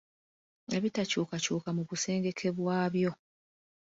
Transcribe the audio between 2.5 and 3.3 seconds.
bwabyo.